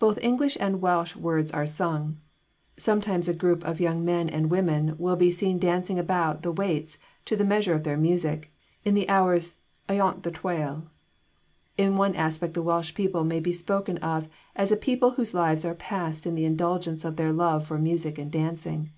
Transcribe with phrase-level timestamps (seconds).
[0.00, 2.18] Both English and Welsh words are sung.
[2.76, 6.98] Sometimes a group of young men and women will be seen dancing about the waits
[7.26, 9.54] to the measure of their music, in the hours
[9.88, 10.90] 'ayont the twal.'
[11.76, 15.64] In one aspect the Welsh people may be spoken of as a people whose lives
[15.64, 18.90] are passed in the indulgence of their love for music and dancing.